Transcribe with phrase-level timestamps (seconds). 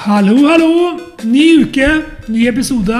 [0.00, 0.96] Hallo, hallo!
[1.28, 1.86] Ny uke,
[2.32, 2.96] ny episode.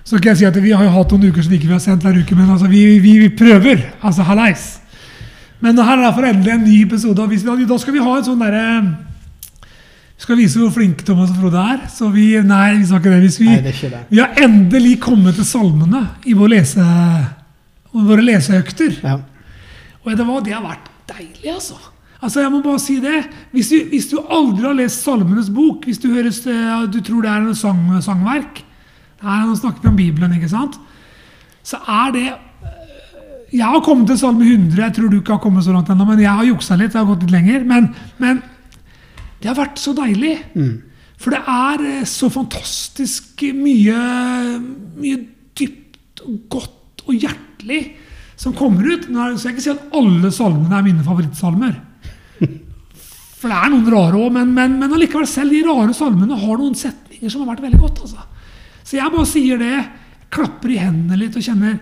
[0.00, 1.82] Så kan jeg si at Vi har jo hatt noen uker som ikke vi har
[1.84, 3.82] sendt hver uke, men altså, vi, vi, vi prøver.
[4.00, 4.62] Altså, hallais.
[5.60, 7.28] Men her er derfor endelig en ny episode.
[7.68, 8.64] Da skal vi ha en sånn derre
[9.60, 11.84] Vi skal vise hvor flinke Thomas og Frode er.
[11.92, 13.20] Så vi Nei, vi sa ikke det.
[13.36, 14.02] Vi, Nei, det er ikke det.
[14.08, 16.90] vi har endelig kommet til salmene i vår lese,
[17.92, 19.02] våre leseøkter.
[19.04, 19.18] Ja.
[20.00, 21.76] Og det, var, det har vært deilig, altså.
[22.20, 23.22] Altså, jeg må bare si det.
[23.54, 27.24] Hvis du, hvis du aldri har lest Salmenes bok, hvis du, høres, eh, du tror
[27.24, 28.60] det er en sang, sangverk
[29.22, 30.76] Her Nå snakker vi om Bibelen, ikke sant?
[31.64, 34.76] Så er det eh, Jeg har kommet til Salme 100.
[34.82, 36.92] Jeg tror du ikke har kommet så langt ennå, men jeg har juksa litt.
[36.92, 37.64] Jeg har gått litt lenger.
[37.64, 37.90] Men,
[38.20, 38.44] men
[39.40, 40.36] det har vært så deilig.
[41.20, 43.96] For det er eh, så fantastisk mye,
[45.00, 45.24] mye
[45.56, 47.84] dypt og godt og hjertelig
[48.40, 49.08] som kommer ut.
[49.08, 51.78] Nå skal jeg ikke si at alle salmene er mine favorittsalmer.
[53.40, 56.58] For det er noen rare òg, men, men, men allikevel, selv de rare salmene har
[56.60, 58.02] noen setninger som har vært veldig godt.
[58.04, 58.26] Altså.
[58.84, 59.76] Så jeg bare sier det,
[60.30, 61.78] klapper i hendene litt og kjenner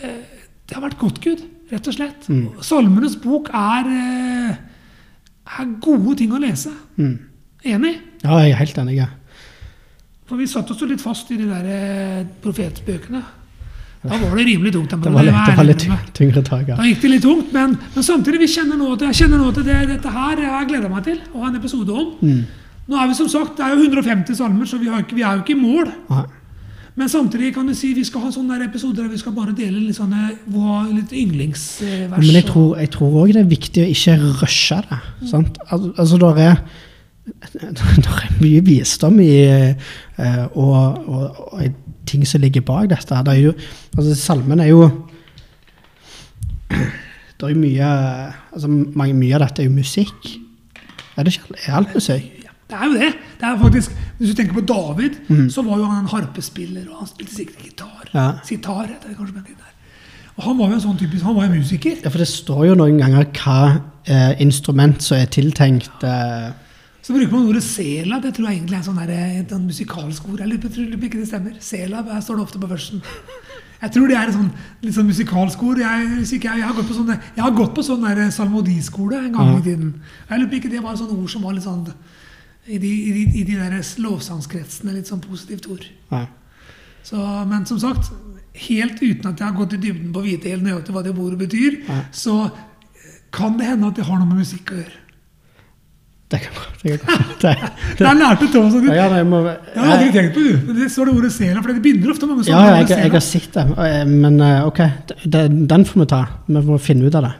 [0.00, 0.20] eh,
[0.64, 1.42] Det har vært godt, Gud.
[1.72, 2.28] Rett og slett.
[2.64, 4.54] Salmenes bok er, eh,
[5.58, 6.72] er gode ting å lese.
[7.62, 7.92] Enig?
[8.22, 8.96] ja, jeg er helt enig.
[9.02, 9.10] ja.
[10.28, 13.20] For vi satte oss jo litt fast i de der eh, profetbøkene.
[14.02, 14.90] Da var det rimelig tungt.
[14.90, 16.66] Det var det var litt tyng- tyngre tak.
[16.66, 19.52] Da gikk det litt tungt, men, men samtidig vi kjenner nå at jeg kjenner nå
[19.54, 22.12] til det, dette her jeg gleda meg til å ha en episode om.
[22.88, 25.22] Nå er vi som sagt, Det er jo 150 salmer, så vi, har ikke, vi
[25.22, 25.92] er jo ikke i mål.
[26.10, 26.24] Nei.
[26.98, 29.78] Men samtidig kan du si vi skal ha sånne episoder der vi skal bare dele
[29.86, 30.26] litt sånne
[30.92, 32.10] litt yndlingsvers.
[32.18, 32.74] Men jeg tror,
[33.22, 34.98] òg det er viktig å ikke rushe det.
[35.30, 35.56] Sant?
[35.72, 36.60] Al altså, der er,
[38.04, 41.62] der er mye visdom i uh, og, og, og
[42.06, 43.14] ting som ligger bak dette.
[43.26, 43.52] Det er jo,
[43.96, 44.90] altså, salmen er jo
[47.42, 47.86] Det er jo mye
[48.52, 50.28] altså, mange, Mye av dette er jo musikk.
[51.16, 52.30] Er det ikke er alt musikk?
[52.70, 53.12] Det er jo det.
[53.40, 55.18] det er faktisk, Hvis du tenker på David,
[55.50, 58.06] så var jo han en harpespiller, og han spilte sikkert gitar.
[58.14, 58.28] Ja.
[58.46, 59.34] Sitar heter det kanskje.
[59.34, 59.72] men det der.
[60.36, 61.98] Og han var jo en sånn typisk, han var jo musiker.
[62.00, 63.58] Ja, for det står jo noen ganger hva
[64.08, 66.52] eh, instrument som er tiltenkt eh,
[67.02, 68.20] Så bruker man ordet sela.
[68.22, 69.10] Det tror jeg egentlig er sånn her,
[69.42, 70.42] et sånn musikalsk ord.
[70.42, 71.56] Jeg lurer tror ikke det stemmer.
[71.64, 73.02] Sela jeg står det ofte på førsten.
[73.82, 74.50] Jeg tror det er et sånn,
[74.84, 75.80] litt sånn musikalsk ord.
[75.82, 79.32] Jeg, jeg, jeg har gått på sånn, jeg har gått på sånn der salmodiskole en
[79.34, 79.88] gang i tiden.
[80.28, 81.88] Jeg lurer på ikke det var et sånt ord som var litt sånn
[82.70, 83.74] i de, i de, i de der
[84.04, 85.88] lovsangskretsene litt sånn positivt ord.
[87.02, 87.18] Så,
[87.50, 88.12] men som sagt,
[88.68, 91.16] helt uten at jeg har gått i dybden på å vite helt nøyaktig hva det
[91.16, 92.02] ordet betyr, Nei.
[92.14, 92.36] så
[93.34, 94.98] kan det hende at det har noe med musikk å gjøre.
[96.32, 97.52] Det kan godt godt- det,
[98.00, 100.90] Jeg lærte Thomas at ja, jeg må, Jeg har aldri tenkt på det, så det
[100.94, 103.52] står det ordet sela, for det binder ofte mange sånne ja, jeg, jeg har sett
[103.58, 103.64] det.
[103.86, 104.80] eh, Men eh, ok,
[105.72, 106.22] den får vi ta.
[106.48, 107.32] Vi må finne ut av det.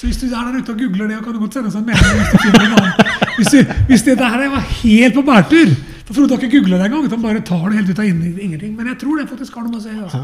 [0.00, 1.84] Så hvis du er der ute og googler det, kan du godt sende oss en
[1.84, 3.16] melding hvis du finner en annen.
[3.36, 5.74] Hvis, du, hvis det der var helt på bærtur
[6.06, 8.72] For Frode har ikke googla det engang, han bare tar det helt ut av ingenting.
[8.78, 9.92] Men jeg tror det faktisk har noe med å si.
[9.96, 10.22] Altså.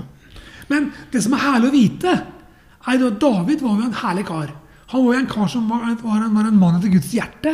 [0.72, 2.14] Men det som er herlig å vite,
[2.86, 4.48] er at David var jo en herlig kar.
[4.94, 7.52] Han var jo en kar som var, var, en, var en mann etter Guds hjerte.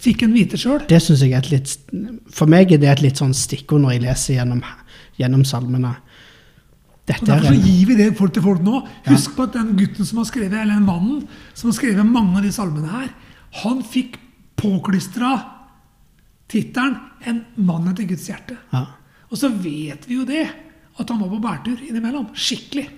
[0.00, 0.80] Fikk en vite sjøl.
[0.88, 1.72] Det synes jeg er et litt
[2.32, 4.62] For meg er det et litt sånn stikkord når jeg leser gjennom,
[5.20, 5.94] gjennom salmene.
[7.10, 8.80] Dette og Derfor så gir vi det folk til folk nå.
[9.10, 11.24] Husk på at den gutten som har skrevet, eller den mannen
[11.54, 13.10] som har skrevet mange av de salmene her,
[13.64, 14.16] han fikk
[14.60, 15.34] påklistra
[16.50, 16.96] tittelen
[17.26, 18.56] 'En mann etter Guds hjerte'.
[18.72, 18.86] ja.
[19.30, 20.48] Og så vet vi jo det,
[20.98, 22.26] at han var på bærtur innimellom.
[22.34, 22.88] Skikkelig.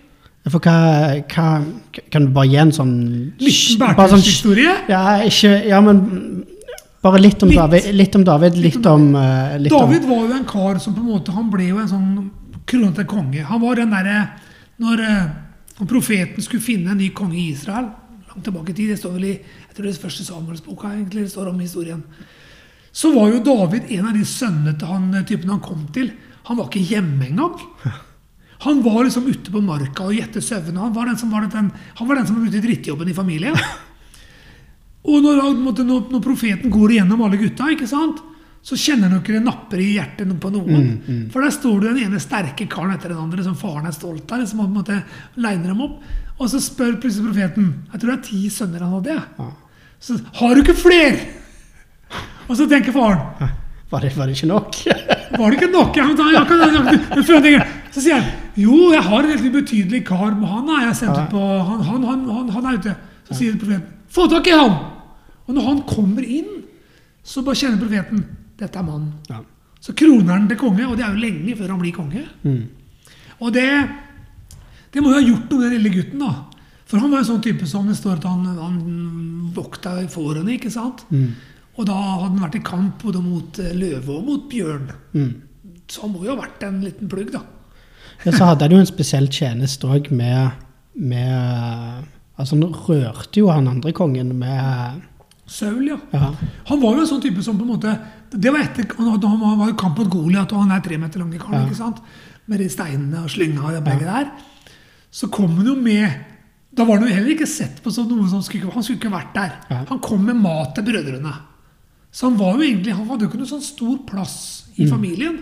[0.48, 1.64] For hva, hva
[2.10, 4.88] Kan du bare gi en sånn Liten bare sånn- bærturshistorie.
[4.88, 6.44] Ja, ikke Ja, men
[7.02, 7.58] bare litt om Litt.
[7.58, 11.02] David, litt om, David, litt om, uh, litt om var jo en kar som på
[11.02, 12.10] en måte Han ble jo en sånn
[12.68, 13.42] kronete konge.
[13.48, 14.20] Han var den derre
[14.82, 15.24] Når eh,
[15.82, 17.88] når profeten skulle finne en ny konge i Israel
[18.28, 21.22] langt tilbake i tid Det står vel i jeg tror det er første Samuelsboka egentlig
[21.24, 22.02] det står om historien.
[22.92, 26.10] Så var jo David en av de sønnene til han eh, typen han kom til.
[26.44, 27.56] Han var ikke hjemme engang.
[28.66, 30.76] Han var liksom ute på marka og gjette sauene.
[30.76, 33.16] Han var den som var den, han var den som var ute i drittjobben i
[33.16, 33.56] familien.
[35.02, 38.20] Og når, måtte- når, når profeten går igjennom alle gutta, ikke sant?
[38.62, 40.84] så kjenner ikke det napper i hjertet på noen.
[41.34, 44.30] For der står det den ene sterke karen etter den andre som faren er stolt
[44.30, 44.44] av.
[44.46, 45.00] Som på en måte
[45.34, 45.96] leiner dem opp.
[46.38, 49.16] Og så spør plutselig profeten Jeg tror det er ti sønner han hadde.
[49.40, 49.48] Ja.
[49.98, 51.18] Så har du ikke flere?
[52.46, 53.50] Og så tenker faren
[53.90, 54.78] Var det, var det ikke nok?
[55.40, 55.96] Var det ikke nok?
[55.98, 58.30] Ja, men da, jeg kan, jeg, jeg så sier han
[58.62, 61.80] jo, jeg har en helt ubetydelig kar, men han er jeg sendt ut på han,
[61.88, 62.94] han, han, han, han er ute.
[63.26, 64.74] Så sier profeten få tak i han!
[65.52, 66.62] Og når han kommer inn,
[67.20, 68.22] så bare kjenner profeten
[68.56, 69.10] dette er mannen.
[69.28, 69.42] Ja.
[69.82, 72.22] Så kroner han til konge, og det er jo lenge før han blir konge.
[73.42, 73.68] Og det,
[74.94, 76.32] det må jo ha gjort noe med den lille gutten, da.
[76.88, 78.80] For han var en sånn type som det står at han, han
[79.52, 81.04] vokta fårene, ikke sant?
[81.76, 84.90] Og da hadde han vært i kamp både mot eh, løve og mot bjørn.
[85.16, 85.30] Mm.
[85.90, 87.44] Så han må jo ha vært en liten plugg, da.
[88.22, 90.60] Ja, så hadde han jo en spesiell tjeneste òg med,
[90.96, 92.08] med
[92.40, 95.02] Altså, han rørte jo han andre kongen med
[95.46, 95.96] Saul, ja.
[96.12, 96.28] Ja.
[96.68, 97.92] Han var jo en sånn type som på en måte
[98.30, 101.18] Det var etter han, han var i kamp mot Goliat, og han er tre meter
[101.20, 101.66] lang i karen, Ja.
[101.66, 101.98] ikke sant?
[102.46, 104.30] Med de steinene og slynga og begge begge der.
[105.10, 106.10] Så kom han jo med
[106.74, 109.12] Da var han jo heller ikke sett på som noe som skulle Han skulle ikke
[109.12, 109.52] vært der.
[109.70, 109.84] Ja.
[109.90, 111.34] Han kom med mat til brødrene.
[112.12, 114.36] Så han var jo egentlig Han hadde jo ikke noe sånn stor plass
[114.78, 115.40] i familien.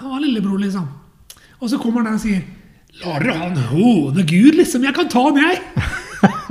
[0.00, 0.88] Han var lillebror, liksom.
[1.60, 2.42] Og så kommer han der og sier
[3.04, 4.82] Lar dere han håne Gud, liksom?
[4.82, 5.60] Jeg kan ta han, jeg!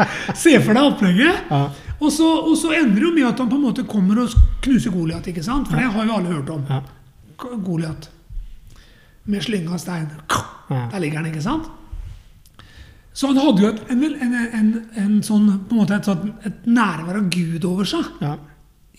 [0.44, 1.50] Se for deg opplegget.
[1.50, 1.64] Ja.
[2.00, 4.38] Og, så, og så ender det jo med at han på en måte kommer og
[4.64, 5.26] knuser Goliat?
[5.28, 6.64] For det har jo alle hørt om.
[6.70, 6.80] Ja.
[7.66, 8.10] Goliat.
[9.30, 10.08] Med slynga av stein.
[10.70, 11.68] Der ligger han, ikke sant?
[13.14, 14.70] Så han hadde jo et, en, en, en,
[15.02, 18.38] en sånn, på en måte et, et nærvær av Gud over seg Ja.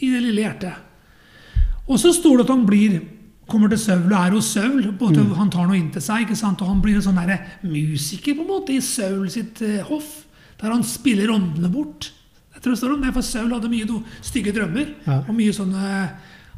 [0.03, 1.57] i det lille hjertet.
[1.89, 2.99] Og så står det at han blir
[3.51, 4.91] kommer til Søvl og er hos Søvl.
[4.93, 5.33] Mm.
[5.39, 6.61] Han tar noe inn til seg, ikke sant?
[6.63, 10.11] og han blir en sånn der musiker på en måte i Søvl sitt uh, hoff.
[10.61, 12.11] Der han spiller åndene bort.
[12.55, 14.91] Jeg tror det står om det, for Saul hadde mye do, stygge drømmer.
[15.07, 15.23] Ja.
[15.25, 16.11] Og mye sånne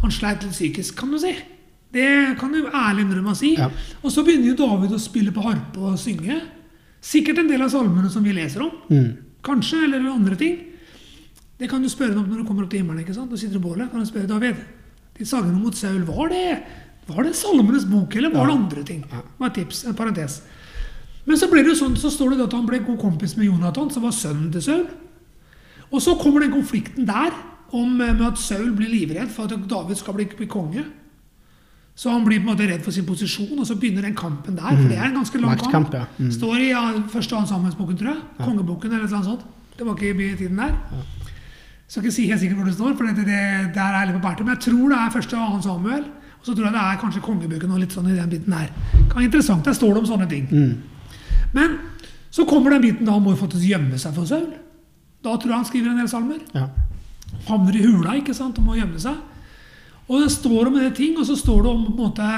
[0.03, 1.31] Han sleit litt psykisk, kan du si.
[1.95, 3.53] Det kan du ærlig innrømme å si.
[3.55, 3.69] Ja.
[4.03, 6.41] Og så begynner jo David å spille på harpe og synge.
[6.99, 8.73] Sikkert en del av salmene som vi leser om.
[8.91, 9.13] Mm.
[9.47, 10.57] Kanskje, eller andre ting.
[11.61, 13.05] Det kan du spørre om når du kommer opp til himmelen.
[13.05, 13.31] ikke sant?
[13.31, 13.91] Du sitter i bålet.
[13.93, 14.57] kan du spørre David,
[15.19, 16.63] De sangene mot Saul, var det,
[17.07, 19.03] var det Salmenes bok, eller var det andre ting?
[19.07, 20.41] Det var et tips, en parentes.
[21.25, 23.91] Men så blir det sånn, så står det at han ble god kompis med Jonathan,
[23.95, 24.87] som var sønnen til Saul.
[25.93, 27.35] Og så kommer den konflikten der
[27.73, 30.85] om eh, med at Saul blir livredd for at David skal bli, bli konge.
[31.95, 34.57] Så han blir på en måte redd for sin posisjon, og så begynner den kampen
[34.57, 34.73] der.
[34.73, 35.93] For det er en ganske lang kamp.
[35.95, 36.07] ja.
[36.19, 36.31] Mm.
[36.33, 38.23] Står i ja, første og annen Samuelsboken, tror jeg.
[38.41, 39.45] Kongeboken eller noe sånt.
[39.77, 40.73] Det var ikke i tiden der.
[41.87, 43.43] Skal ikke si helt sikkert hvor det står, for det, det,
[43.77, 44.47] der er jeg litt på bærtur.
[44.49, 46.07] Men jeg tror det er første og annen Samuel.
[46.41, 48.73] Og så tror jeg det er kanskje kongebøkene og litt sånn i den biten her.
[49.21, 49.69] Interessant.
[49.69, 50.49] Der står det om sånne ting.
[50.49, 50.92] Mm.
[51.57, 51.79] Men
[52.33, 54.49] så kommer den biten da han må faktisk gjemme seg for Saul.
[55.23, 56.41] Da tror jeg han skriver en del salmer.
[56.57, 56.69] Ja.
[57.49, 59.19] Havner i hula ikke sant, og må gjemme seg.
[60.09, 62.29] Og det står om del ting, og så står det om måte,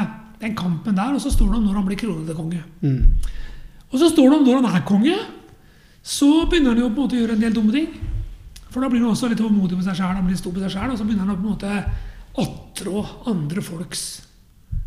[0.43, 2.61] den kampen der, og så står det om når han blir kronet til konge.
[2.83, 3.31] Mm.
[3.93, 5.15] Og så står det om når han er konge,
[6.05, 7.89] så begynner han jo på en måte å gjøre en del dumme ting.
[8.69, 10.75] For da blir han også litt tålmodig med seg sjæl, han blir stor på seg
[10.75, 14.03] sjæl, og så begynner han å på en måte attrå andre folks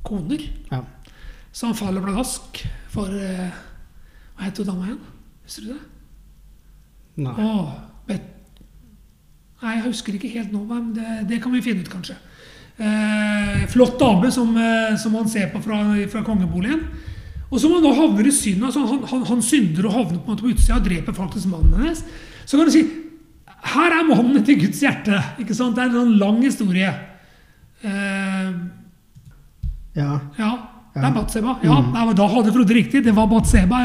[0.06, 0.44] koner.
[0.70, 0.84] Ja.
[1.56, 2.60] Så han faller pladask
[2.92, 3.56] for eh,
[4.48, 5.00] Hva du hun dama igjen?
[5.48, 5.82] Husker du det?
[7.26, 7.34] Nei.
[7.44, 7.72] Åh,
[8.08, 8.26] vet...
[9.62, 12.16] Nei, jeg husker ikke helt nå, men det, det kan vi finne ut, kanskje.
[12.78, 15.82] Eh, flott dame som, eh, som han ser på fra,
[16.14, 16.84] fra kongeboligen.
[17.50, 18.64] Og som han da havner i synd.
[18.68, 21.50] Altså han, han, han synder og havner på, en måte på utsida og dreper faktisk
[21.50, 22.04] mannen hennes.
[22.46, 22.84] Så kan du si
[23.68, 25.18] her er mannen til Guds hjerte.
[25.42, 25.76] ikke sant?
[25.76, 26.92] Det er en sånn lang historie.
[27.84, 28.52] Eh,
[29.98, 30.20] Ja.
[30.38, 30.52] ja,
[30.94, 31.56] det er Batseba.
[31.66, 33.02] Ja, nei, men Da hadde Frode riktig.
[33.04, 33.80] Det var Batseba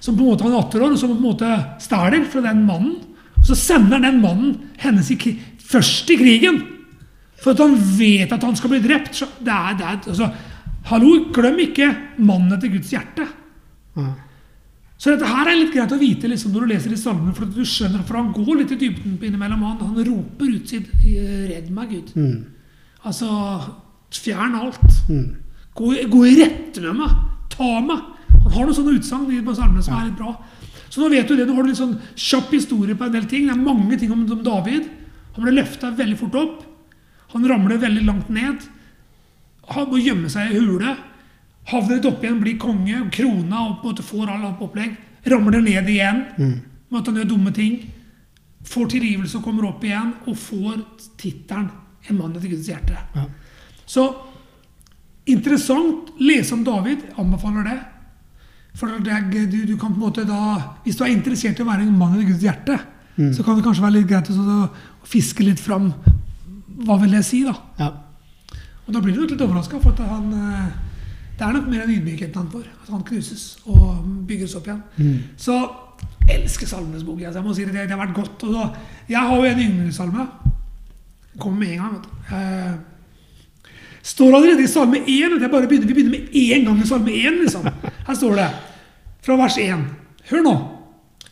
[0.00, 1.52] som på en måte var 18 år, og som på en måte
[1.82, 2.96] stjeler fra den mannen.
[3.36, 5.18] Og så sender den mannen hennes i
[5.66, 6.60] først i krigen.
[7.42, 9.14] For at han vet at han skal bli drept.
[9.18, 10.30] Så det er, det er, altså,
[10.90, 13.26] hallo, glem ikke mannen etter Guds hjerte.
[13.96, 14.14] Mm.
[14.96, 17.44] Så dette her er litt greit å vite liksom, når du leser i salmene, for
[17.44, 19.64] at du skjønner, for han går litt i dybden på innimellom.
[19.66, 22.14] Han, han roper ut sitt 'Redd meg, Gud'.
[22.16, 22.38] Mm.
[23.06, 23.28] Altså,
[24.16, 24.86] fjern alt.
[25.12, 25.36] Mm.
[25.76, 27.18] Gå, gå i rette med meg.
[27.52, 28.15] Ta meg.
[28.56, 30.32] Har noen sånne utsagn i på salmene som er litt bra.
[30.88, 31.46] Så nå vet du det.
[31.46, 33.46] Nå har du litt sånn kjapp historie på en del ting.
[33.48, 34.86] Det er mange ting om, om David.
[35.36, 36.62] Han ble løfta veldig fort opp.
[37.34, 38.62] Han ramler veldig langt ned.
[39.74, 40.94] Han må gjemme seg i hule.
[41.66, 44.94] Havner litt opp igjen, blir konge, krona og på en måte får all alt opplegg.
[45.26, 46.60] Ramler ned igjen Mm.
[46.90, 47.80] med at han gjør dumme ting.
[48.64, 50.84] Får tilgivelse og kommer opp igjen, og får
[51.18, 51.68] tittelen
[52.08, 52.96] 'En mann etter Guds hjerte'.
[53.16, 53.24] Ja.
[53.86, 54.14] Så
[55.26, 56.12] interessant.
[56.20, 56.98] Lese om David.
[57.18, 57.78] Anbefaler det.
[58.76, 60.40] For er, du, du kan på en måte da
[60.84, 62.76] Hvis du er interessert i å være en mann i Guds hjerte,
[63.32, 65.88] så kan det kanskje være litt greit å, å fiske litt fram
[66.84, 67.54] Hva vil det si, da?
[67.80, 67.92] Ja.
[68.86, 70.66] Og da blir du nok litt overraska, for at han eh,
[71.38, 72.66] Det er nok mer enn ydmykheten han får.
[72.84, 74.82] At han knuses og bygges opp igjen.
[74.96, 75.16] Mm.
[75.36, 75.56] Så
[76.26, 77.18] jeg elsker Salmenes bok.
[77.20, 77.40] Altså.
[77.40, 78.46] Jeg må si det, det har vært godt.
[78.46, 78.68] Og da,
[79.10, 80.28] jeg har jo en yndlingssalme.
[81.36, 81.98] Kommer med en gang.
[81.98, 82.36] vet du.
[82.38, 82.95] Eh,
[84.06, 85.36] står allerede i salme 1.
[85.42, 87.40] at bare begynner, vi begynner med én gang i salme 1.
[87.42, 87.66] Liksom.
[88.06, 88.48] Her står det
[89.26, 89.82] fra vers 1.
[90.30, 90.54] Hør nå.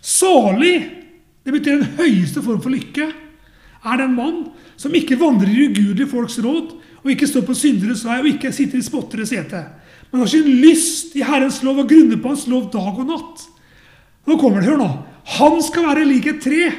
[0.04, 0.74] Salig,
[1.46, 3.06] det betyr den høyeste form for lykke,
[3.84, 4.42] er den mann
[4.80, 8.52] som ikke vandrer i ugudelige folks råd, og ikke står på synderes vei, og ikke
[8.52, 9.60] sitter i spotteres sete,
[10.10, 13.44] men har sin lyst i Herrens lov og grunner på Hans lov dag og natt.
[14.24, 14.88] Nå kommer det, hør nå.
[15.38, 16.70] Han skal være lik et tre,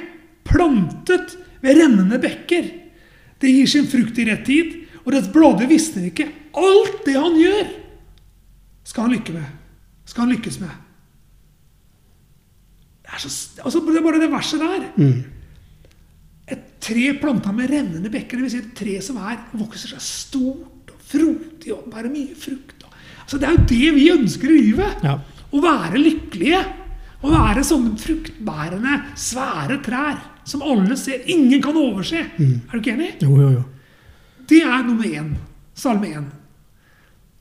[0.45, 2.67] plantet ved rennende bekker.
[3.41, 4.73] Det gir sin frukt i rett tid,
[5.05, 6.27] og dets blader visner ikke.
[6.57, 7.69] Alt det han gjør,
[8.85, 9.47] skal han lykke med.
[10.05, 10.74] Skal han lykkes med.
[13.05, 13.31] Det er, så,
[13.62, 14.88] altså, det er bare det verset der.
[16.55, 18.55] Et tre planta med rennende bekker, dvs.
[18.55, 22.85] Si et tre som er, vokser seg stort og frodig og bærer mye frukt.
[23.25, 25.05] Altså, det er jo det vi ønsker i livet.
[25.05, 25.15] Ja.
[25.50, 26.59] Å være lykkelige.
[27.25, 31.24] Å være sånne fruktbærende, svære trær som alle ser.
[31.33, 32.21] Ingen kan overse.
[32.38, 33.15] Er du ikke enig?
[33.24, 33.63] Jo, jo, jo.
[34.49, 35.35] Det er nummer én.
[35.75, 36.25] Salme én.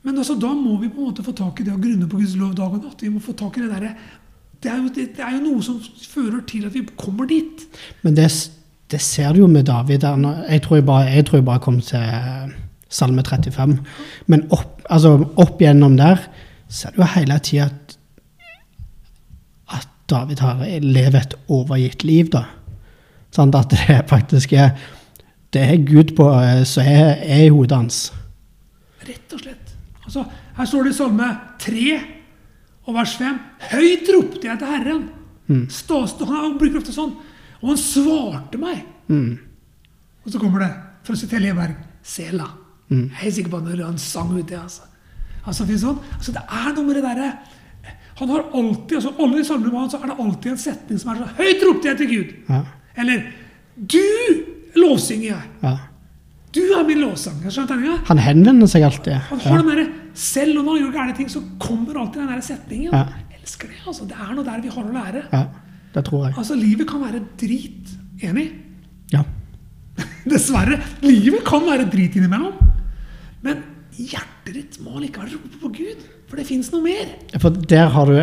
[0.04, 2.20] Men altså, da må vi på en måte få tak i det å grunne på
[2.20, 3.02] Guds lov dag og natt.
[3.02, 3.94] Vi må få tak i Det der,
[4.62, 7.64] det er, jo, det, det er jo noe som fører til at vi kommer dit.
[8.02, 8.28] Men det,
[8.92, 10.04] det ser du jo med David.
[10.04, 12.52] Jeg tror jeg bare, jeg tror jeg bare kom til eh,
[12.88, 13.78] Salme 35.
[14.26, 16.20] Men opp, altså, opp gjennom der
[16.68, 17.96] ser du jo hele tida at,
[19.78, 22.44] at David har lever et overgitt liv, da.
[23.34, 24.76] Sånn at det faktisk er
[25.54, 27.98] Det er Gud på, eh, som er, er i hodet hans.
[29.06, 29.74] Rett og slett.
[30.04, 30.24] Altså,
[30.56, 31.28] her står det i Salme
[31.62, 31.84] 3
[32.84, 33.38] og vers 5.
[33.70, 35.04] Høyt ropte jeg til Herren.
[35.70, 37.14] Stas, han bruker ofte sånn.
[37.62, 38.82] Og han svarte meg.
[39.08, 39.36] Mm.
[40.24, 40.70] Og så kommer det,
[41.06, 42.48] for å sitere Leberg, Sela.
[42.90, 44.58] Jeg er sikker på at han sang ut det.
[44.58, 44.88] altså.
[45.44, 47.30] Altså, det sånn, altså, det er noe med det derre
[48.16, 51.18] Han har alltid, altså alle i salmene så er det alltid en setning som er
[51.20, 52.34] sånn Høyt ropte jeg til Gud.
[52.48, 52.60] Ja.
[53.02, 53.24] Eller
[53.74, 54.04] Du
[54.78, 55.50] lovsynger jeg.
[55.62, 55.74] Ja.
[56.54, 57.50] Du er min lovsanger.
[57.50, 57.96] Skjønner tegninga?
[58.08, 59.16] Han henvender seg alltid.
[59.30, 62.42] Han har den der, Selv om han gjør gærne ting, så kommer alltid den der
[62.46, 62.92] setningen.
[62.94, 63.04] Ja.
[63.32, 63.80] Jeg elsker det.
[63.86, 64.06] altså.
[64.06, 65.24] Det er noe der vi har å lære.
[65.32, 65.40] Ja,
[65.96, 66.36] det tror jeg.
[66.38, 67.94] Altså, Livet kan være drit.
[68.22, 68.46] Enig?
[69.12, 69.24] Ja.
[70.30, 70.78] Dessverre.
[71.02, 72.54] Livet kan være drit innimellom.
[73.42, 73.64] Men
[73.98, 76.06] hjertet ditt må likevel rope på Gud.
[76.30, 77.10] For det fins noe mer.
[77.42, 78.14] For der har du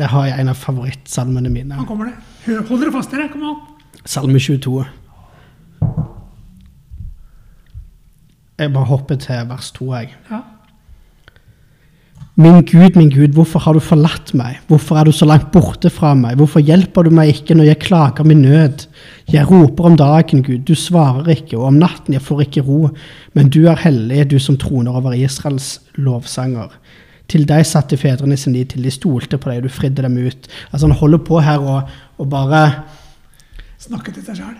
[0.00, 1.76] Der har jeg en av favorittsalmene mine.
[1.78, 2.16] Nå kommer det.
[2.68, 3.28] Hold dere fast, dere.
[3.32, 3.60] Kom an.
[4.08, 4.72] Salme 22.
[8.58, 10.14] Jeg bare hopper til vers 2, jeg.
[10.30, 10.40] Ja.
[12.38, 14.60] Min Gud, min Gud, hvorfor har du forlatt meg?
[14.70, 16.36] Hvorfor er du så langt borte fra meg?
[16.38, 18.84] Hvorfor hjelper du meg ikke når jeg klager min nød?
[19.26, 22.92] Jeg roper om dagen, Gud, du svarer ikke, og om natten jeg får ikke ro.
[23.34, 26.70] Men du er hellig, du som troner over Israels lovsanger.
[27.28, 30.46] Til deg satte fedrene sin lit til, de stolte på deg, du fridde dem ut.
[30.70, 32.64] Altså Han holder på her og, og bare
[33.78, 34.56] Snakke til seg sjæl.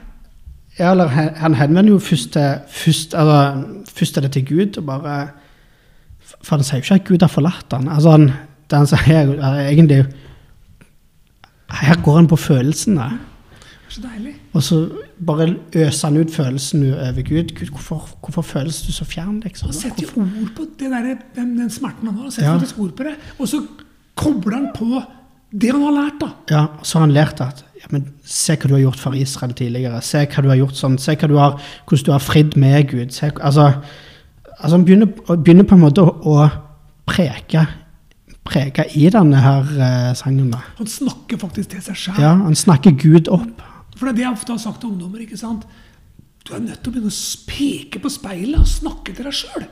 [0.79, 4.87] Ja, eller han henvender jo først til først, altså, først er det til Gud, og
[4.87, 5.29] bare
[6.43, 7.89] For han sier jo ikke at Gud har forlatt han.
[7.89, 8.29] Altså, han,
[8.71, 10.05] det han sier, er egentlig
[11.81, 13.09] Her går han på følelsene.
[13.89, 14.35] Så deilig.
[14.53, 14.79] Og så
[15.27, 17.55] bare øser han ut følelsen over Gud.
[17.59, 19.41] Gud, hvorfor, hvorfor føles du så fjern?
[19.41, 19.69] liksom?
[19.71, 22.23] Han setter jo ord på det der, den, den smerten han har.
[22.29, 22.83] Han setter Ja.
[22.83, 23.15] ord på det.
[23.39, 23.63] Og så
[24.15, 25.03] kobler han på
[25.53, 26.21] det han har lært.
[26.21, 26.29] da.
[26.51, 29.55] Ja, så har han lært at ja, men Se hva du har gjort for Israel
[29.57, 30.01] tidligere.
[30.03, 33.13] Se hva du har gjort sånn, se du har, hvordan du har fridd med Gud.
[33.15, 33.69] Se, altså,
[34.59, 36.49] altså Han begynner, begynner på en måte å, å
[37.09, 37.67] preke,
[38.49, 40.51] preke i denne her eh, sangen.
[40.55, 40.63] da.
[40.81, 42.23] Han snakker faktisk til seg sjøl.
[42.23, 43.63] Ja, Han snakker Gud opp.
[43.99, 45.23] For det er det jeg ofte har sagt til ungdommer.
[45.25, 45.67] ikke sant?
[46.49, 49.65] Du er nødt til å begynne å peke på speilet og snakke til deg sjøl.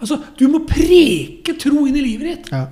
[0.00, 2.50] Altså, du må preke tro inn i livet ditt.
[2.52, 2.66] Ja.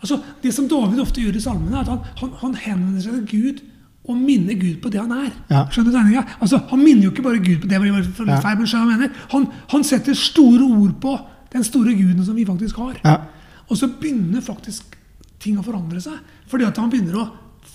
[0.00, 3.18] Altså, Det som David ofte gjør i salmene, er at han, han, han henvender seg
[3.20, 3.60] til Gud
[4.08, 5.30] og minne Gud på det han er.
[5.50, 5.64] Ja.
[5.70, 6.22] Skjønner du tegninga?
[6.40, 8.40] Altså, Han minner jo ikke bare Gud på det var feil, Ja.
[8.40, 9.10] hva jeg mener.
[9.30, 11.18] Han, han setter store ord på
[11.52, 12.96] den store guden som vi faktisk har.
[13.04, 13.16] Ja.
[13.68, 14.96] Og så begynner faktisk
[15.38, 16.18] ting å forandre seg.
[16.48, 17.28] Fordi at han begynner å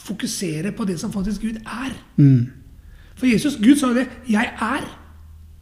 [0.05, 1.93] fokusere på det som faktisk Gud er.
[2.17, 2.49] Mm.
[3.15, 4.89] For Jesus, Gud sa jo det 'Jeg er'.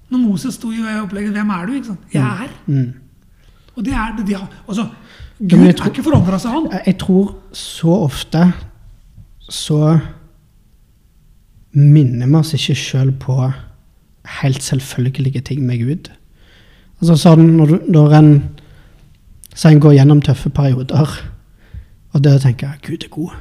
[0.09, 1.99] Når Moses sto i opplegget 'Hvem er du?' ikke sant?
[2.13, 2.93] 'Jeg er'.
[3.75, 4.47] Og det er det de har.
[4.67, 4.87] Altså,
[5.39, 5.67] Gud Mm.
[5.67, 6.81] er ikke forandra seg, han.
[6.85, 8.53] Jeg tror så ofte
[9.49, 9.99] så
[11.73, 13.37] minner vi oss ikke sjøl på
[14.39, 16.11] helt selvfølgelige ting med Gud.
[17.01, 18.35] Altså sånn når, når en
[19.53, 21.11] Så en går gjennom tøffe perioder,
[22.13, 23.35] og det å tenke Gud er god.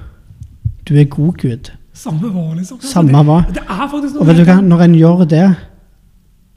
[0.85, 1.71] Du er god, Gud.
[1.97, 2.81] Samme var, liksom.
[2.81, 3.55] Samme det.
[3.55, 5.47] Det er Og vet du hva, når en gjør det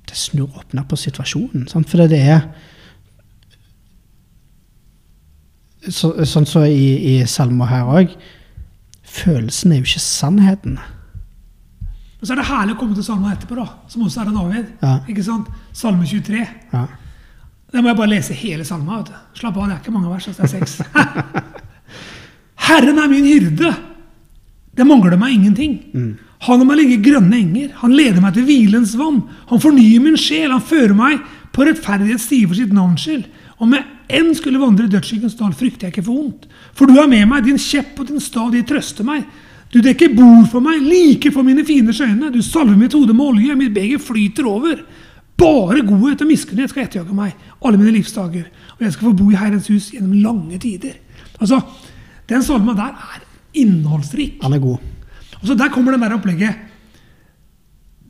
[0.09, 1.67] Det snur opp ned på situasjonen.
[1.67, 1.89] Sant?
[1.89, 2.41] For det er
[5.89, 8.15] så, Sånn som i, i salmer her òg.
[9.03, 10.79] Følelsen er jo ikke sannheten.
[12.25, 14.37] Men så er det herlig å komme til salmen etterpå, da, som også er av
[14.39, 14.69] David.
[14.81, 14.93] Ja.
[15.13, 15.49] Ikke sant?
[15.77, 16.39] Salme 23.
[16.71, 16.79] Ja.
[17.69, 18.97] Da må jeg bare lese hele salma.
[18.97, 19.19] vet du.
[19.37, 20.25] Slapp av, det er ikke mange vers.
[20.31, 20.79] altså, Det er seks.
[22.65, 23.75] Herren er min hyrde.
[24.73, 25.75] Det mangler meg ingenting.
[26.47, 27.77] Han lar meg ligge i grønne enger.
[27.83, 29.21] Han leder meg til hvilens vann.
[29.53, 30.49] Han fornyer min sjel.
[30.49, 31.21] Han fører meg
[31.53, 33.29] på rettferdighetsstige for sitt navns skyld.
[33.61, 33.85] Om jeg
[34.17, 36.49] enn skulle vandre i dødsskyggens dal, frykter jeg ikke for vondt.
[36.73, 39.29] For du er med meg, din kjepp og din stav, de trøster meg.
[39.73, 42.29] Du dekker bord for meg, like for mine fienders øyne.
[42.31, 44.83] Du salver mitt hode med olje, mitt beger flyter over.
[45.37, 47.33] Bare godhet og miskunnhet skal etterjage meg
[47.65, 48.45] alle mine livsdager.
[48.77, 50.95] Og jeg skal få bo i Herrens hus gjennom lange tider.
[51.41, 51.59] Altså,
[52.29, 54.39] Den salma der er innholdsrik.
[54.43, 54.77] Han er god.
[55.41, 56.55] Og så Der kommer den der opplegget.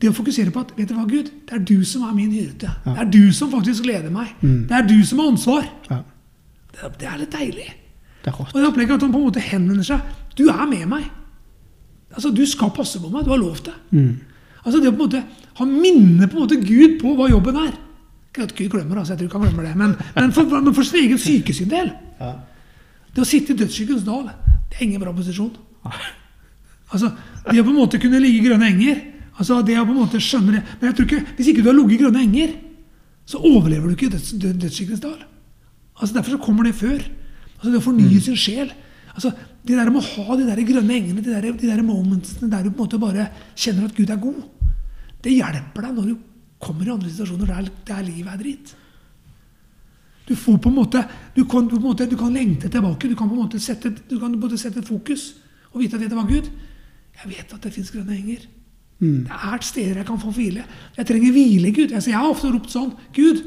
[0.00, 2.30] Det å fokusere på at vet du hva, Gud, det er du som er min
[2.32, 2.70] hyrde.
[2.84, 4.34] Det er du som faktisk leder meg.
[4.42, 5.66] Det er du som har ansvar.
[5.90, 6.02] Ja,
[6.76, 7.68] Det, det er litt deilig.
[8.24, 8.40] det er.
[8.40, 10.00] Og det opplegget at han på en måte henvender seg.
[10.36, 11.06] Du er med meg.
[12.16, 13.24] Altså, Du skal passe på meg.
[13.26, 13.74] Du har lovt det.
[14.64, 15.20] Altså, det å på en måte,
[15.60, 17.74] Han minner på en måte Gud på hva jobben er.
[18.32, 20.74] Ikke at Gud glemmer, altså, jeg tror ikke han glemmer det, men, men, for, men
[20.74, 21.92] for sin egen syke sin del.
[22.20, 22.32] Ja.
[23.14, 24.26] Det å sitte i dødsskyggens dal,
[24.68, 25.54] det er ingen bra posisjon.
[26.92, 27.12] Altså,
[27.50, 29.00] Det å på en måte kunne ligge i grønne enger
[29.36, 31.68] altså det å på en måte skjønne det, Men jeg tror ikke, hvis ikke du
[31.68, 32.52] har ligget i grønne enger,
[33.28, 35.18] så overlever du ikke døds, død- dødsskyggens dal.
[36.00, 37.00] Altså Derfor så kommer det før.
[37.58, 38.70] Altså Det å fornye sin sjel.
[39.14, 39.32] Altså
[39.66, 42.66] Det der med å ha de der grønne engene, de der, de der momentsene der
[42.66, 44.42] du på en måte bare kjenner at Gud er god,
[45.24, 46.18] det hjelper deg når du
[46.62, 48.74] kommer i andre situasjoner der, der livet er dritt.
[50.26, 51.02] Du får på en måte,
[51.34, 53.10] du kan, på en måte, du kan lengte tilbake.
[53.10, 55.28] Du kan på en måte sette, du kan både sette et fokus
[55.72, 56.48] og vite at det var Gud,
[57.16, 58.46] jeg vet at det fins grønne enger.
[58.98, 60.64] Det er steder jeg kan få hvile.
[60.96, 61.92] Jeg trenger hvile, Gud.
[61.92, 63.42] Altså, jeg har ofte ropt sånn Gud,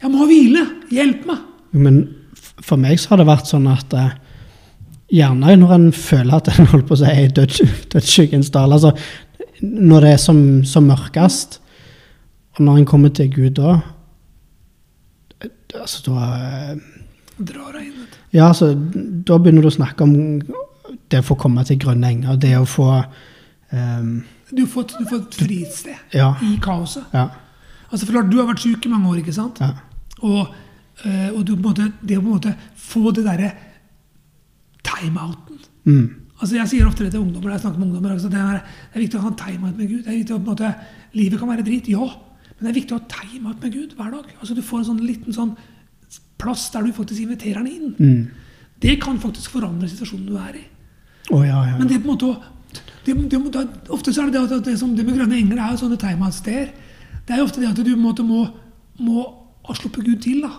[0.00, 0.62] jeg må ha hvile.
[0.92, 1.42] Hjelp meg.
[1.76, 1.98] Men
[2.64, 4.14] for meg så har det vært sånn at eh,
[5.14, 8.94] gjerne når en føler at en holder på å si er dødsskyggens dal altså
[9.62, 11.60] Når det er som, som mørkest,
[12.56, 13.76] og når en kommer til Gud da
[15.74, 16.82] altså da eh,
[17.34, 18.02] Drar deg inn.
[18.34, 18.68] Ja, altså,
[19.26, 20.12] da begynner du å snakke om
[21.10, 22.86] det å få komme til grønne enger, det å få
[23.74, 24.12] um,
[24.54, 26.28] Du får, du får et fristed Ja.
[26.46, 27.08] i kaoset.
[27.14, 27.24] Ja.
[27.90, 29.58] Altså, for Du har vært syk i mange år, ikke sant?
[29.62, 29.72] ja.
[30.24, 30.54] Og,
[31.04, 33.50] eh, og du, på en måte, det å på en måte få det derre
[34.94, 36.04] timeouten Mm.
[36.40, 37.50] Altså Jeg sier ofte det til ungdommer.
[37.52, 39.88] jeg snakker med ungdommer, altså det, er, det er viktig å ha en timeout med
[39.88, 39.98] Gud.
[40.04, 40.70] Det er viktig å, på en måte,
[41.14, 42.06] Livet kan være drit, ja.
[42.58, 44.32] Men det er viktig å ha timeout med Gud hver dag.
[44.40, 45.52] Altså Du får en sånn liten sånn
[46.40, 47.94] plass der du faktisk inviterer han inn.
[47.98, 48.26] Mm.
[48.80, 50.64] Det kan faktisk forandre situasjonen du er i.
[51.32, 51.76] Å ja, ja.
[51.78, 52.42] Men det er på en måte å-
[53.04, 55.60] det, det, det, Ofte så er det det at det, som det med grønne engler
[55.60, 56.72] er jo sånne timeout-steder.
[57.26, 58.46] Det er jo ofte det at du måte må,
[58.98, 59.22] må
[59.68, 60.40] ha sluppet Gud til.
[60.42, 60.50] da.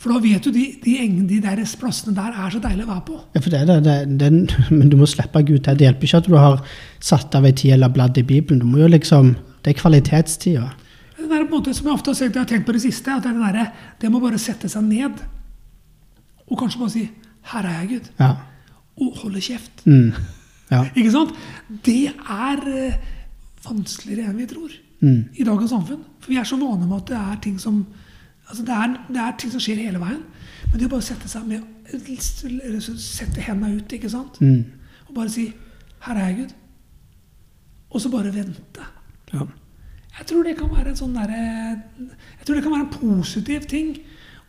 [0.00, 0.94] For da vet du de, de,
[1.28, 3.16] de der plassene der er så deilig å være på.
[3.34, 5.76] Ja, for det er det, det, det, men du må slippe Gud til.
[5.76, 6.62] Det hjelper ikke at du har
[7.04, 8.62] satt av ei tid eller bladd i Bibelen.
[8.62, 10.70] Du må jo liksom, Det er kvalitetstida.
[11.18, 12.80] Det der på en måte som jeg ofte har sagt, jeg har tenkt på det
[12.80, 13.66] siste, at det, er der,
[14.00, 15.20] det må bare sette seg ned
[16.50, 17.02] og kanskje bare si
[17.52, 18.30] 'Her er jeg, Gud', Ja.
[19.00, 19.84] og holde kjeft.
[19.86, 20.12] Mm.
[20.70, 20.84] ja.
[20.96, 21.30] Ikke sant?
[21.84, 22.94] Det er eh,
[23.68, 24.70] vanskeligere enn vi tror
[25.02, 25.24] Mm.
[25.32, 26.00] i dagens samfunn.
[26.20, 27.86] For vi er så vane med at det er ting som
[28.50, 30.20] altså det, er, det er ting som skjer hele veien.
[30.70, 34.36] Men det å bare sette seg med Sette hendene ut, ikke sant?
[34.38, 34.60] Mm.
[35.08, 35.48] Og bare si
[36.00, 36.52] 'Her er jeg, Gud'.
[37.90, 38.84] Og så bare vente.
[39.32, 39.46] ja.
[40.18, 43.66] Jeg tror det kan være en sånn derre Jeg tror det kan være en positiv
[43.70, 43.94] ting.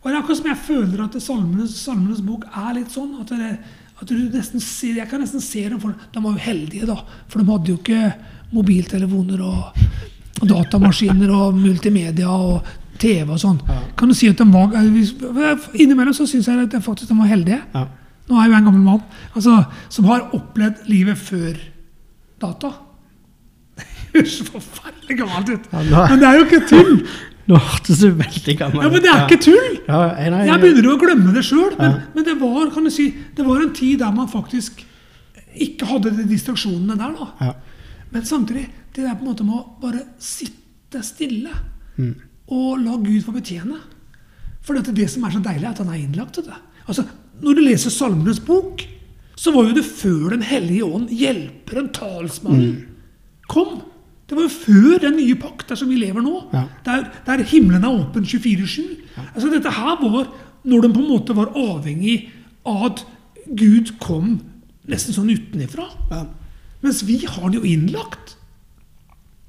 [0.02, 3.14] Og det er akkurat som jeg føler at Salmenes, Salmenes bok er litt sånn.
[3.22, 3.58] At, det,
[4.00, 6.98] at du nesten ser Jeg kan nesten se dem for De var jo heldige, da.
[7.28, 8.14] For de hadde jo ikke
[8.52, 9.82] mobiltelefoner og,
[10.42, 12.66] og datamaskiner og multimedia og
[13.02, 13.58] TV og sånn.
[13.98, 14.72] Kan du si at de var
[15.74, 17.60] Innimellom så syns jeg at de faktisk de var heldige.
[17.74, 17.84] ja.
[18.30, 19.00] Nå er jeg jo en gammel mann
[19.34, 19.56] altså,
[19.90, 21.56] som har opplevd livet før
[22.40, 22.70] data.
[24.12, 25.66] Det høres forferdelig gammelt ut.
[25.72, 26.94] Ja, nå- Men det er jo ikke tull!
[27.50, 29.78] Nå hørtes du veldig gammel Ja, Men det er ikke tull!
[29.88, 31.72] Ja, nei, Jeg begynner jo å glemme det sjøl.
[31.78, 32.00] Men, Ja.
[32.14, 34.84] men det var kan du si, det var en tid der man faktisk
[35.66, 37.16] ikke hadde de distraksjonene der.
[37.18, 37.26] da.
[37.40, 37.52] Ja.
[38.12, 41.50] Men samtidig, det der på en måte med å bare sitte stille
[41.98, 42.14] Mm.
[42.52, 43.78] Og la Gud få betjene.
[44.62, 46.58] For det, det som er så deilig, er at han er innlagt det.
[46.86, 47.06] Altså,
[47.42, 48.84] Når du leser Salmenes bok,
[49.34, 52.84] så var jo det før Den hellige ånd, hjelperen, talsmannen,
[53.48, 53.80] kom.
[54.28, 56.36] Det var jo før den nye pakt der som vi lever nå.
[56.54, 56.62] Ja.
[56.86, 58.84] Der, der himmelen er åpen 24-7.
[59.34, 60.30] Altså, dette her var
[60.64, 62.30] når de på en måte var avhengig
[62.68, 63.02] av at
[63.58, 64.36] Gud kom
[64.88, 65.88] nesten sånn utenifra.
[66.12, 66.22] Ja.
[66.82, 68.36] Mens vi har den jo innlagt.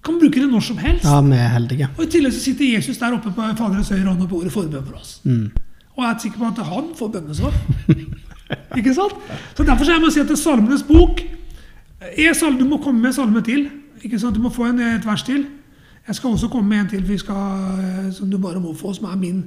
[0.03, 1.05] Kan bruke det når som helst.
[1.05, 1.87] ja, vi er heldige.
[1.97, 4.51] Og I tillegg så sitter Jesus der oppe på Faderens høyre hånd og på ordet
[4.51, 5.21] forbønn for oss.
[5.23, 5.51] Mm.
[5.95, 7.53] Og jeg er sikker på at han får bønnesvar.
[8.79, 9.15] ikke sant?
[9.55, 11.21] Så Derfor så jeg må si at det er Salmenes bok
[12.03, 13.69] er salme, Du må komme med en salme til.
[14.03, 14.35] Ikke sant?
[14.35, 15.45] Du må få en, et vers til.
[16.07, 18.91] Jeg skal også komme med en til vi skal, eh, som du bare må få,
[18.93, 19.43] som er min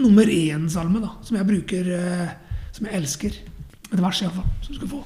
[0.00, 1.00] nummer én-salme.
[1.00, 2.28] da, Som jeg bruker, eh,
[2.72, 3.36] som jeg elsker.
[3.92, 5.04] Et vers iallfall, som du skal få.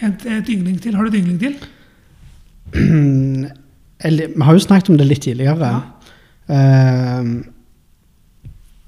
[0.00, 0.94] Et, et yngling til.
[0.94, 1.58] Har du et yngling til?
[3.98, 5.70] Vi har jo snakket om det litt tidligere.
[6.48, 7.30] Eh,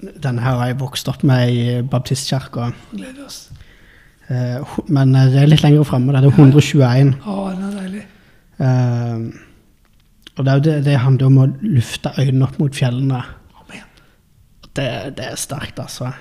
[0.01, 2.71] denne her har jeg vokst opp med i baptistkirka.
[4.31, 6.13] Eh, men det er litt lenger framme.
[6.15, 7.13] Det er 121.
[7.25, 8.05] Å, den er deilig.
[8.61, 9.17] Eh,
[10.37, 13.19] og det, det, det handler om å lufte øynene opp mot fjellene.
[13.61, 13.85] Amen.
[14.71, 16.13] Det, det er sterkt, altså.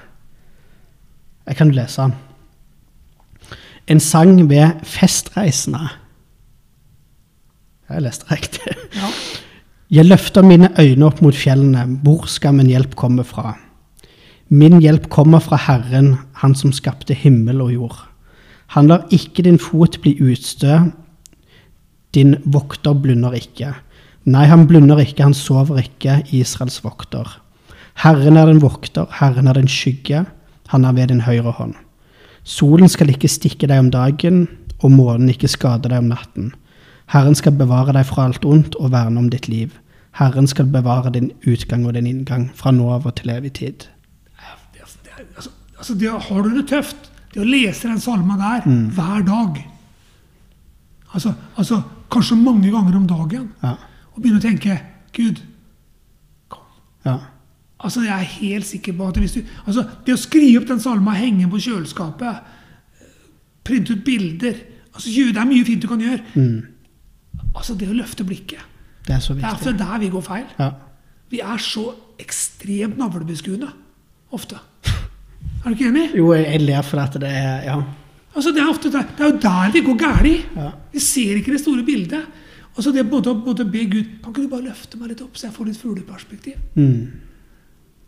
[1.46, 2.18] Jeg kan lese den.
[3.90, 5.88] En sang ved festreisende.
[7.90, 8.76] Jeg leste riktig.
[8.94, 9.09] Ja.
[9.90, 11.83] Jeg løfter mine øyne opp mot fjellene.
[12.05, 13.57] Hvor skal min hjelp komme fra?
[14.48, 17.98] Min hjelp kommer fra Herren, Han som skapte himmel og jord.
[18.74, 20.92] Han lar ikke din fot bli utstø.
[22.14, 23.74] Din vokter blunder ikke.
[24.24, 27.26] Nei, han blunder ikke, han sover ikke, Israels vokter.
[28.03, 30.24] Herren er den vokter, Herren er den skygge,
[30.68, 31.74] han er ved din høyre hånd.
[32.44, 34.46] Solen skal ikke stikke deg om dagen,
[34.81, 36.53] og månen ikke skade deg om natten.
[37.11, 39.73] Herren skal bevare deg fra alt ondt og verne om ditt liv.
[40.18, 43.87] Herren skal bevare din utgang og din inngang fra nå av og til evig tid.
[44.75, 48.64] Det, det, altså, altså det, har du det tøft, det å lese den salma der
[48.94, 49.61] hver dag
[51.14, 53.77] altså, altså kanskje mange ganger om dagen, Ja,
[54.14, 54.81] og begynne å tenke
[55.14, 55.42] Gud,
[56.51, 56.66] kom.
[57.07, 57.18] ja,
[57.81, 60.83] Altså, jeg er helt sikker på at hvis du altså, Det å skrive opp den
[60.83, 62.42] salma, henge på kjøleskapet,
[63.64, 64.59] printe ut bilder
[64.92, 66.20] altså, Det er mye fint du kan gjøre.
[66.35, 66.59] mm,
[67.55, 68.61] Altså, det å løfte blikket.
[69.07, 69.69] det er så Det er viktig.
[69.69, 70.47] ofte der vi går feil.
[70.59, 70.71] Ja,
[71.31, 73.69] Vi er så ekstremt navlebeskuende
[74.33, 74.59] ofte.
[75.65, 76.15] Er du ikke enig?
[76.17, 77.83] jo, jeg ler for at det er Ja.
[78.37, 80.47] Altså, det, er ofte der, det er jo der vi går galt.
[80.57, 80.71] Ja.
[80.93, 82.23] Vi ser ikke det store bildet.
[82.77, 85.35] Og så det måte å be Gud Kan ikke du bare løfte meg litt opp,
[85.37, 86.55] så jeg får litt fugleperspektiv?
[86.77, 87.11] Mm,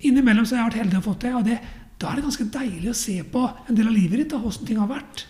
[0.05, 1.35] Innimellom så har jeg vært heldig og fått det.
[1.35, 1.59] og det,
[1.99, 4.67] Da er det ganske deilig å se på en del av livet ditt, da, hvordan
[4.67, 5.25] ting har vært.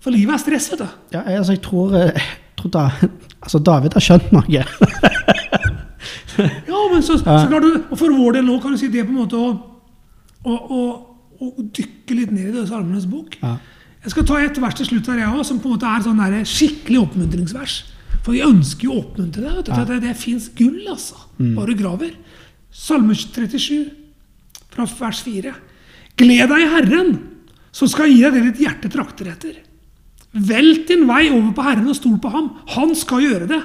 [0.00, 0.88] For livet er stress, vet du.
[1.12, 2.20] ja, jeg- altså, jeg tror, eh,
[2.70, 3.08] tror da,
[3.42, 4.64] altså, David har skjønt noe.
[6.38, 7.40] Ja, men så, Ja.
[7.42, 9.34] så klart du, og For vår del nå kan du si det på en måte
[9.38, 9.48] å,
[10.46, 10.82] å, å,
[11.42, 13.34] å dykke litt ned i det Salmenes bok.
[13.42, 13.56] Ja.
[14.04, 16.04] Jeg skal ta et vers til slutt her, jeg òg, som på en måte er
[16.06, 17.78] sånn der skikkelig oppmuntringsvers.
[18.22, 19.56] For vi ønsker jo å oppmuntre deg.
[19.56, 21.18] vet du, for Det, det fins gull, altså.
[21.56, 22.12] Bare graver.
[22.70, 23.88] Salme 37,
[24.70, 25.54] fra vers 4.
[26.18, 27.12] Gled deg i Herren,
[27.74, 29.58] så skal jeg gi deg det ditt hjerte trakter etter.
[30.38, 32.52] Velt din vei over på Herren og stol på ham.
[32.76, 33.60] Han skal gjøre det.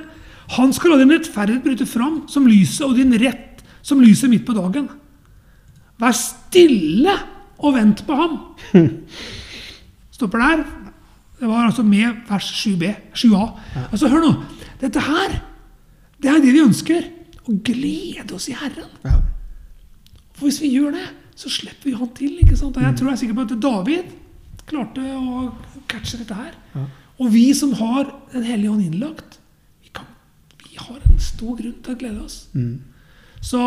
[0.57, 4.45] Han skal la din rettferdighet bryte fram som lyset, og din rett som lyset midt
[4.47, 4.89] på dagen.
[6.01, 7.15] Vær stille
[7.63, 8.39] og vent på ham.
[10.15, 10.63] Stopper der.
[11.39, 12.93] Det var altså med vers 7b.
[13.13, 13.45] 7a.
[13.89, 14.33] Altså, hør nå.
[14.81, 15.37] Dette her,
[16.21, 17.09] det er det vi ønsker.
[17.43, 18.91] Å glede oss i Herren.
[20.33, 22.37] For hvis vi gjør det, så slipper vi han til.
[22.39, 22.77] ikke sant?
[22.77, 24.13] Og jeg tror jeg er sikker på at David
[24.69, 25.51] klarte å
[25.91, 26.53] catche dette her.
[26.75, 26.85] Ja.
[27.21, 29.37] Og vi som har Den hellige ånd innlagt,
[29.83, 30.05] vi, kan,
[30.63, 32.47] vi har en stor grunn til å glede oss.
[32.55, 32.79] Mm.
[33.41, 33.59] Så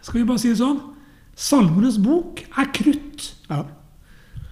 [0.00, 0.80] skal vi bare si det sånn
[1.40, 3.64] Salmenes bok er krutt Ja.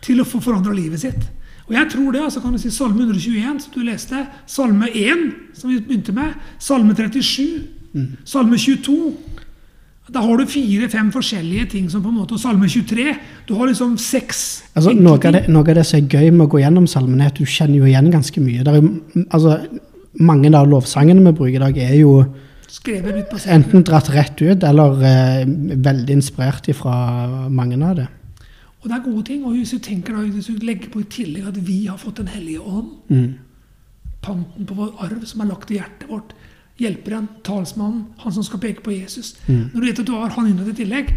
[0.02, 1.26] til å få forandra livet sitt.
[1.68, 5.26] Og jeg tror det, altså kan du si Salme 121, som du leste, Salme 1,
[5.58, 7.68] som vi begynte med, Salme 37,
[8.24, 9.12] Salme 22
[10.14, 13.10] Da har du fire-fem forskjellige ting som på en måte Og Salme 23
[13.48, 16.46] Du har liksom seks Altså, noe, av det, noe av det som er gøy med
[16.46, 18.62] å gå gjennom salmene, er at du kjenner jo igjen ganske mye.
[18.62, 19.56] Er altså,
[20.20, 22.12] mange av lovsangene vi bruker i dag, er jo
[23.48, 25.42] enten dratt rett ut, eller eh,
[25.88, 26.94] veldig inspirert fra
[27.50, 28.06] mange av det.
[28.82, 29.44] Og det er gode ting.
[29.44, 32.22] Og hvis du tenker da, hvis du legger på i tillegg at vi har fått
[32.22, 33.34] Den hellige ånd, Mm.
[34.22, 36.32] panten på vår arv som er lagt i hjertet vårt,
[36.78, 39.70] hjelperen, talsmannen, han som skal peke på Jesus Mm.
[39.72, 41.14] Når du vet at du har han innad i tillegg,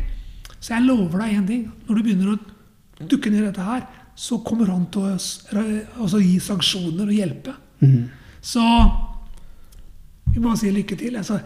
[0.59, 1.71] så jeg lover deg én ting.
[1.87, 5.11] Når du begynner å dukke ned i dette her, så kommer han til å
[6.03, 7.53] altså gi sanksjoner og hjelpe.
[7.81, 8.09] Mm.
[8.41, 8.61] Så
[10.33, 11.17] vi bare sier lykke til.
[11.17, 11.39] Altså,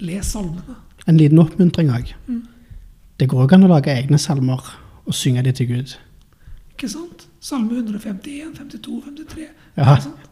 [0.00, 0.78] les salmene.
[1.06, 2.14] En liten oppmuntring òg.
[2.26, 2.42] Mm.
[3.20, 4.72] Det går òg an å lage egne salmer
[5.04, 5.96] og synge de til Gud.
[6.72, 7.26] Ikke sant?
[7.40, 9.46] Salme 151, 52, 53.
[9.76, 9.94] Ja.
[9.94, 10.26] Ikke sant?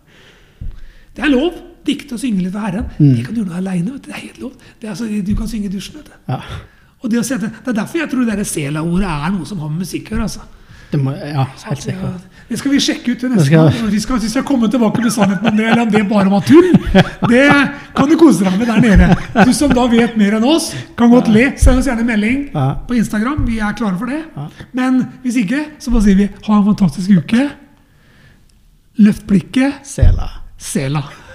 [1.18, 1.56] Det er lov.
[1.88, 2.84] Dikte og synge litt for Herren.
[2.98, 3.14] Mm.
[3.16, 3.96] Det kan du gjøre aleine.
[4.04, 4.52] Det er helt lov.
[4.78, 5.98] Det er altså, du kan synge i dusjen.
[5.98, 6.18] vet du.
[6.30, 6.38] Ja.
[7.02, 9.82] Og det, sette, det er derfor jeg tror det Sela-ordet er noe som har med
[9.86, 10.28] musikk å gjøre.
[10.28, 10.46] altså.
[10.88, 12.22] Det må, ja, helt sikkert.
[12.48, 13.90] det skal vi sjekke ut til neste gang.
[13.92, 16.46] Vi skal, vi skal komme tilbake med sannheten om det, eller om det bare var
[16.48, 16.70] tull.
[17.28, 17.42] Det
[17.98, 19.10] kan du kose deg med der nede.
[19.44, 21.50] Du som da vet mer enn oss, kan godt le.
[21.60, 22.40] Send oss gjerne en melding
[22.88, 23.44] på Instagram.
[23.50, 24.22] Vi er klare for det.
[24.72, 27.50] Men hvis ikke, så bare sier vi ha en fantastisk uke.
[29.04, 29.84] Løft blikket.
[29.86, 30.30] Sela.
[30.58, 31.27] Sela.